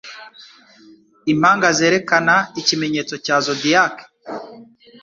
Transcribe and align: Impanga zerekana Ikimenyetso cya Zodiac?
Impanga 1.31 1.67
zerekana 1.79 2.35
Ikimenyetso 2.61 3.15
cya 3.25 3.35
Zodiac? 3.45 3.95